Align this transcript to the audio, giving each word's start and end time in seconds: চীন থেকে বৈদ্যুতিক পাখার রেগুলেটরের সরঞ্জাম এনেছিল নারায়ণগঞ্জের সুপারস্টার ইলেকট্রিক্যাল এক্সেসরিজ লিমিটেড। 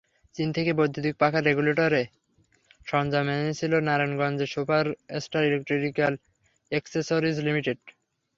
চীন 0.35 0.47
থেকে 0.51 0.71
বৈদ্যুতিক 0.73 1.13
পাখার 1.19 1.43
রেগুলেটরের 1.43 2.07
সরঞ্জাম 2.87 3.25
এনেছিল 3.35 3.73
নারায়ণগঞ্জের 3.79 4.51
সুপারস্টার 4.53 5.47
ইলেকট্রিক্যাল 5.49 6.13
এক্সেসরিজ 6.71 7.37
লিমিটেড। 7.39 7.79